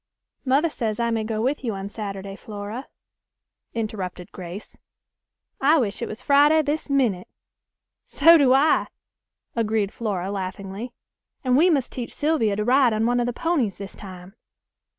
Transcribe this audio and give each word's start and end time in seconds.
"Mother 0.45 0.71
says 0.71 0.99
I 0.99 1.11
may 1.11 1.23
go 1.23 1.43
with 1.43 1.63
you 1.63 1.75
on 1.75 1.87
Saturday, 1.87 2.35
Flora," 2.35 2.87
interrupted 3.75 4.31
Grace; 4.31 4.75
"I 5.61 5.77
wish 5.77 6.01
it 6.01 6.07
was 6.07 6.23
Friday 6.23 6.63
this 6.63 6.89
minute." 6.89 7.27
"So 8.07 8.35
do 8.35 8.51
I," 8.51 8.87
agreed 9.55 9.93
Flora 9.93 10.31
laughingly; 10.31 10.91
"and 11.43 11.55
we 11.55 11.69
must 11.69 11.91
teach 11.91 12.15
Sylvia 12.15 12.55
to 12.55 12.63
ride 12.65 12.93
on 12.93 13.05
one 13.05 13.19
of 13.19 13.27
the 13.27 13.31
ponies 13.31 13.77
this 13.77 13.93
time." 13.95 14.33